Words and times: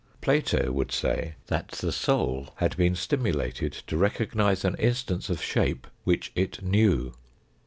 Plato 0.19 0.71
would 0.71 0.91
say 0.91 1.35
that 1.45 1.67
the 1.73 1.91
soul 1.91 2.55
had 2.55 2.75
been 2.75 2.95
stimulated 2.95 3.71
to 3.85 3.97
recognise 3.97 4.65
an 4.65 4.73
instance 4.77 5.29
of 5.29 5.43
shape 5.43 5.85
which 6.05 6.31
it 6.33 6.63
knew. 6.63 7.13